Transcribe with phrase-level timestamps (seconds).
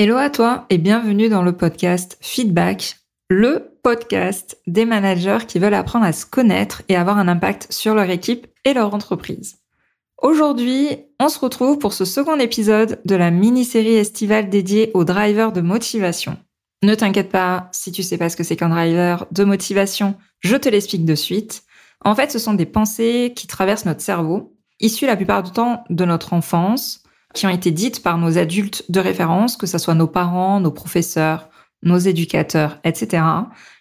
[0.00, 2.98] Hello à toi et bienvenue dans le podcast Feedback,
[3.28, 7.96] le podcast des managers qui veulent apprendre à se connaître et avoir un impact sur
[7.96, 9.56] leur équipe et leur entreprise.
[10.22, 15.50] Aujourd'hui, on se retrouve pour ce second épisode de la mini-série estivale dédiée aux drivers
[15.50, 16.36] de motivation.
[16.84, 20.54] Ne t'inquiète pas, si tu sais pas ce que c'est qu'un driver de motivation, je
[20.54, 21.64] te l'explique de suite.
[22.04, 25.82] En fait, ce sont des pensées qui traversent notre cerveau, issues la plupart du temps
[25.90, 27.02] de notre enfance,
[27.34, 30.70] qui ont été dites par nos adultes de référence, que ce soit nos parents, nos
[30.70, 31.48] professeurs,
[31.82, 33.22] nos éducateurs, etc.,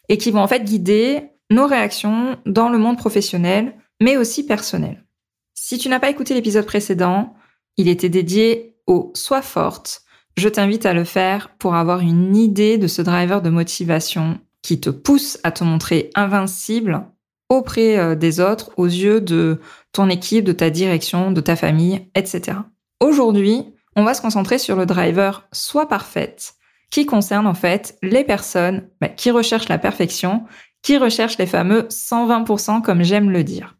[0.09, 5.05] et qui vont en fait guider nos réactions dans le monde professionnel, mais aussi personnel.
[5.53, 7.33] Si tu n'as pas écouté l'épisode précédent,
[7.77, 10.01] il était dédié au Sois forte.
[10.37, 14.79] Je t'invite à le faire pour avoir une idée de ce driver de motivation qui
[14.79, 17.05] te pousse à te montrer invincible
[17.49, 19.59] auprès euh, des autres, aux yeux de
[19.93, 22.57] ton équipe, de ta direction, de ta famille, etc.
[22.99, 26.55] Aujourd'hui, on va se concentrer sur le driver soit parfaite,
[26.91, 30.45] qui concerne en fait les personnes bah, qui recherchent la perfection,
[30.81, 33.75] qui recherchent les fameux 120% comme j'aime le dire.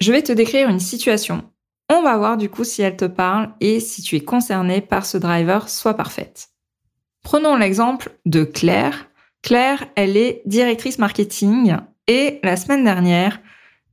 [0.00, 1.44] Je vais te décrire une situation.
[1.90, 5.04] On va voir du coup si elle te parle et si tu es concerné par
[5.04, 6.48] ce driver soit parfaite.
[7.22, 9.08] Prenons l'exemple de Claire.
[9.42, 13.40] Claire, elle est directrice marketing et la semaine dernière,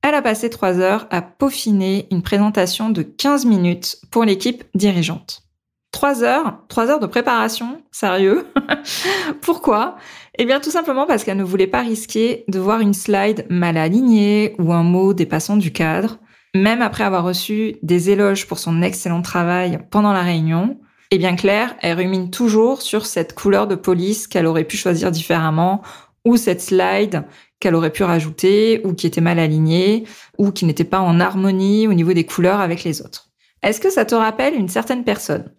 [0.08, 5.44] elle a passé trois heures à peaufiner une présentation de 15 minutes pour l'équipe dirigeante.
[5.92, 8.48] Trois heures, trois heures de préparation, sérieux?
[9.42, 9.98] Pourquoi?
[10.38, 13.76] Eh bien, tout simplement parce qu'elle ne voulait pas risquer de voir une slide mal
[13.76, 16.20] alignée ou un mot dépassant du cadre.
[16.56, 20.80] Même après avoir reçu des éloges pour son excellent travail pendant la réunion,
[21.12, 25.12] eh bien Claire, elle rumine toujours sur cette couleur de police qu'elle aurait pu choisir
[25.12, 25.82] différemment
[26.24, 27.24] ou cette slide
[27.60, 30.06] qu'elle aurait pu rajouter ou qui était mal alignée
[30.38, 33.30] ou qui n'était pas en harmonie au niveau des couleurs avec les autres.
[33.64, 35.52] Est-ce que ça te rappelle une certaine personne?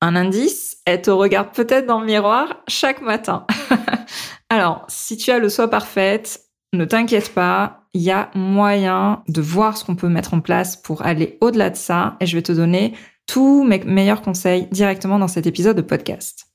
[0.00, 3.46] Un indice, elle te regarde peut-être dans le miroir chaque matin.
[4.50, 9.40] Alors, si tu as le soi parfaite, ne t'inquiète pas, il y a moyen de
[9.40, 12.42] voir ce qu'on peut mettre en place pour aller au-delà de ça et je vais
[12.42, 12.94] te donner
[13.26, 16.46] tous mes meilleurs conseils directement dans cet épisode de podcast.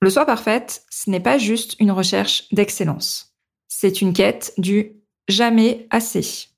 [0.00, 3.28] Le soi parfaite, ce n'est pas juste une recherche d'excellence
[3.68, 4.96] c'est une quête du
[5.28, 6.48] jamais assez.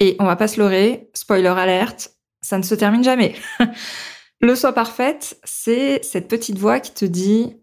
[0.00, 3.34] Et on va pas se leurrer, spoiler alerte, ça ne se termine jamais.
[4.40, 7.56] le soi parfaite, c'est cette petite voix qui te dit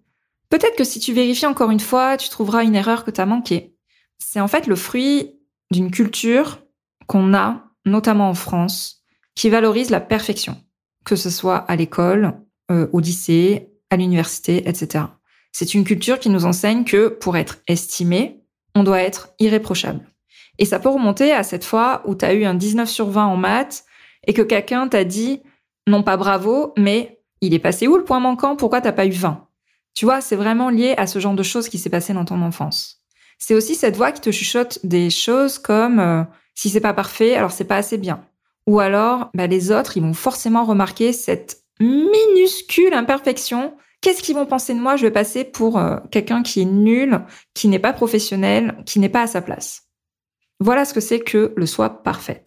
[0.49, 3.25] peut-être que si tu vérifies encore une fois, tu trouveras une erreur que tu as
[3.25, 3.75] manquée.
[4.17, 5.39] C'est en fait le fruit
[5.71, 6.63] d'une culture
[7.07, 9.03] qu'on a, notamment en France,
[9.35, 10.61] qui valorise la perfection,
[11.05, 15.05] que ce soit à l'école, euh, au lycée, à l'université, etc.
[15.51, 18.40] C'est une culture qui nous enseigne que pour être estimé,
[18.75, 20.01] on doit être irréprochable.
[20.59, 23.25] Et ça peut remonter à cette fois où tu as eu un 19 sur 20
[23.25, 23.83] en maths
[24.27, 25.41] et que quelqu'un t'a dit
[25.87, 28.55] non pas bravo, mais il est passé où le point manquant?
[28.55, 29.47] Pourquoi t'as pas eu 20
[29.93, 32.41] Tu vois, c'est vraiment lié à ce genre de choses qui s'est passé dans ton
[32.41, 33.01] enfance.
[33.39, 36.23] C'est aussi cette voix qui te chuchote des choses comme euh,
[36.53, 38.23] si c'est pas parfait, alors c'est pas assez bien.
[38.67, 44.47] Ou alors, bah, les autres, ils vont forcément remarquer cette minuscule imperfection Qu'est-ce qu'ils vont
[44.47, 44.95] penser de moi?
[44.95, 47.21] Je vais passer pour euh, quelqu'un qui est nul,
[47.53, 49.83] qui n'est pas professionnel, qui n'est pas à sa place.
[50.59, 52.43] Voilà ce que c'est que le soi parfait.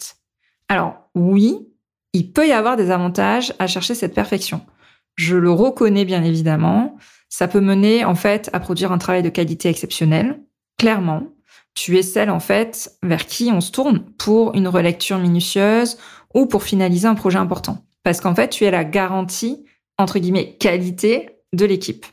[0.68, 1.68] Alors oui,
[2.12, 4.62] il peut y avoir des avantages à chercher cette perfection.
[5.16, 6.96] Je le reconnais bien évidemment.
[7.28, 10.40] Ça peut mener en fait à produire un travail de qualité exceptionnel.
[10.78, 11.22] Clairement,
[11.74, 15.98] tu es celle en fait vers qui on se tourne pour une relecture minutieuse
[16.34, 17.78] ou pour finaliser un projet important.
[18.02, 19.64] Parce qu'en fait, tu es la garantie
[19.98, 22.06] entre guillemets qualité de l'équipe.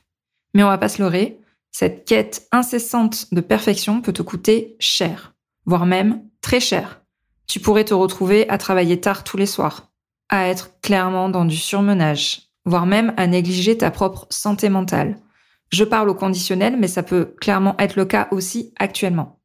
[0.54, 1.40] Mais on va pas se leurrer,
[1.72, 5.34] cette quête incessante de perfection peut te coûter cher,
[5.66, 7.02] voire même très cher.
[7.48, 9.92] Tu pourrais te retrouver à travailler tard tous les soirs,
[10.30, 15.18] à être clairement dans du surmenage, voire même à négliger ta propre santé mentale.
[15.72, 19.40] Je parle au conditionnel, mais ça peut clairement être le cas aussi actuellement.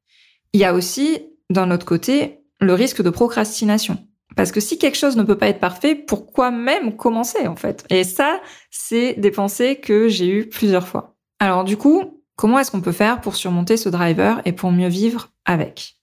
[0.52, 1.20] Il y a aussi,
[1.50, 3.98] d'un autre côté, le risque de procrastination.
[4.36, 7.84] Parce que si quelque chose ne peut pas être parfait, pourquoi même commencer en fait?
[7.90, 8.40] Et ça,
[8.70, 11.16] c'est des pensées que j'ai eues plusieurs fois.
[11.40, 14.88] Alors du coup, comment est-ce qu'on peut faire pour surmonter ce driver et pour mieux
[14.88, 15.96] vivre avec?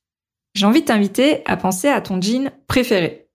[0.55, 3.29] J'ai envie de t'inviter à penser à ton jean préféré.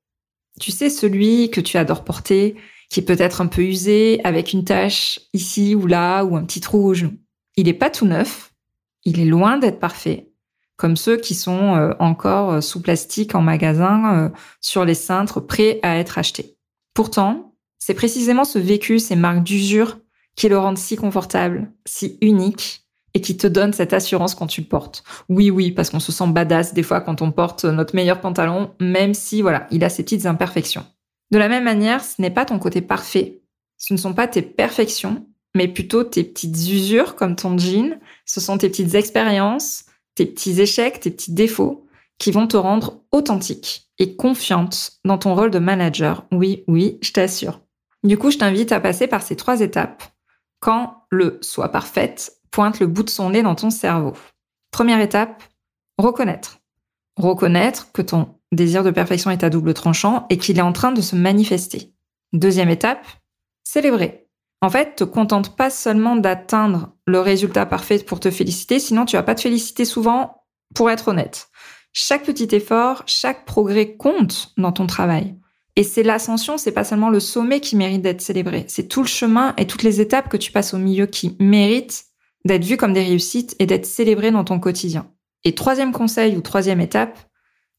[0.61, 2.57] Tu sais, celui que tu adores porter,
[2.91, 6.61] qui est peut-être un peu usé, avec une tache ici ou là, ou un petit
[6.61, 7.13] trou au genou.
[7.57, 8.53] il est pas tout neuf,
[9.05, 10.29] il est loin d'être parfait,
[10.79, 14.29] comme ceux qui sont euh, encore euh, sous plastique en magasin, euh,
[14.63, 16.57] sur les cintres, prêts à être achetés.
[16.95, 19.99] Pourtant, c'est précisément ce vécu, ces marques d'usure,
[20.37, 24.61] qui le rendent si confortable, si unique, et qui te donne cette assurance quand tu
[24.61, 25.03] le portes.
[25.29, 28.71] Oui, oui, parce qu'on se sent badass des fois quand on porte notre meilleur pantalon,
[28.81, 30.87] même si, voilà, il a ses petites imperfections.
[31.33, 33.43] De la même manière, ce n'est pas ton côté parfait.
[33.79, 35.27] Ce ne sont pas tes perfections,
[35.57, 37.99] mais plutôt tes petites usures comme ton jean.
[38.27, 39.87] Ce sont tes petites expériences,
[40.19, 41.87] tes petits échecs, tes petits défauts
[42.19, 46.27] qui vont te rendre authentique et confiante dans ton rôle de manager.
[46.33, 47.61] Oui, oui, je t'assure.
[48.03, 50.03] Du coup, je t'invite à passer par ces trois étapes
[50.59, 54.13] quand le soit parfaite pointe le bout de son nez dans ton cerveau.
[54.73, 55.41] Première étape,
[55.99, 56.59] reconnaître.
[57.17, 60.91] Reconnaître que ton désir de perfection est à double tranchant et qu'il est en train
[60.91, 61.93] de se manifester.
[62.33, 63.07] Deuxième étape,
[63.63, 64.28] célébrer.
[64.61, 69.17] En fait, te contente pas seulement d'atteindre le résultat parfait pour te féliciter, sinon tu
[69.17, 70.43] vas pas te féliciter souvent
[70.75, 71.49] pour être honnête.
[71.93, 75.37] Chaque petit effort, chaque progrès compte dans ton travail.
[75.77, 79.09] Et c'est l'ascension, c'est pas seulement le sommet qui mérite d'être célébré, c'est tout le
[79.09, 82.07] chemin et toutes les étapes que tu passes au milieu qui méritent
[82.45, 85.09] d'être vues comme des réussites et d'être célébrées dans ton quotidien.
[85.45, 87.17] Et troisième conseil ou troisième étape,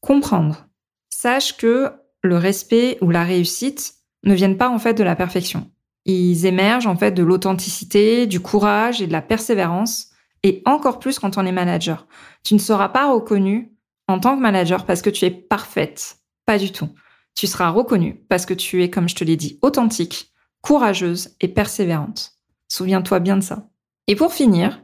[0.00, 0.66] comprendre.
[1.10, 1.92] Sache que
[2.22, 3.94] le respect ou la réussite
[4.24, 5.70] ne viennent pas en fait de la perfection.
[6.04, 10.08] Ils émergent en fait de l'authenticité, du courage et de la persévérance,
[10.42, 12.06] et encore plus quand on est manager.
[12.42, 13.72] Tu ne seras pas reconnu
[14.08, 16.18] en tant que manager parce que tu es parfaite.
[16.46, 16.88] Pas du tout.
[17.34, 20.32] Tu seras reconnu parce que tu es, comme je te l'ai dit, authentique,
[20.62, 22.32] courageuse et persévérante.
[22.68, 23.68] Souviens-toi bien de ça.
[24.06, 24.82] Et pour finir,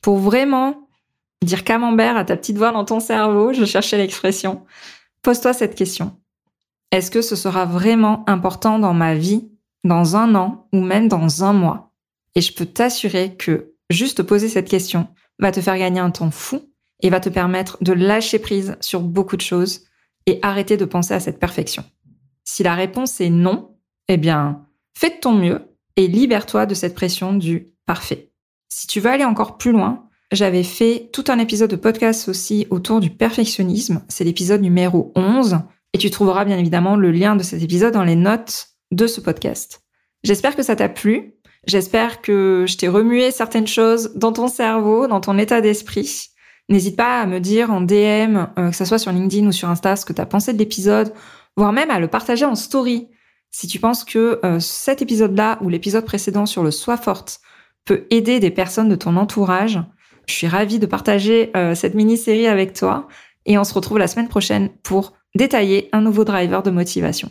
[0.00, 0.88] pour vraiment
[1.42, 4.64] dire camembert à ta petite voix dans ton cerveau, je cherchais l'expression,
[5.22, 6.18] pose-toi cette question.
[6.90, 9.50] Est-ce que ce sera vraiment important dans ma vie,
[9.84, 11.92] dans un an ou même dans un mois
[12.34, 15.08] Et je peux t'assurer que juste poser cette question
[15.38, 16.70] va te faire gagner un temps fou
[17.02, 19.84] et va te permettre de lâcher prise sur beaucoup de choses
[20.26, 21.84] et arrêter de penser à cette perfection.
[22.44, 23.76] Si la réponse est non,
[24.08, 24.66] eh bien,
[24.96, 25.60] fais de ton mieux
[25.96, 28.30] et libère-toi de cette pression du parfait.
[28.68, 32.66] Si tu veux aller encore plus loin, j'avais fait tout un épisode de podcast aussi
[32.70, 34.02] autour du perfectionnisme.
[34.08, 35.58] C'est l'épisode numéro 11
[35.92, 39.20] et tu trouveras bien évidemment le lien de cet épisode dans les notes de ce
[39.20, 39.82] podcast.
[40.22, 41.34] J'espère que ça t'a plu.
[41.66, 46.28] J'espère que je t'ai remué certaines choses dans ton cerveau, dans ton état d'esprit.
[46.68, 49.68] N'hésite pas à me dire en DM, euh, que ce soit sur LinkedIn ou sur
[49.68, 51.12] Insta, ce que tu as pensé de l'épisode,
[51.56, 53.08] voire même à le partager en story.
[53.50, 57.40] Si tu penses que euh, cet épisode-là ou l'épisode précédent sur le Sois forte
[57.84, 59.78] peut aider des personnes de ton entourage,
[60.26, 63.08] je suis ravie de partager euh, cette mini-série avec toi
[63.44, 67.30] et on se retrouve la semaine prochaine pour détailler un nouveau driver de motivation.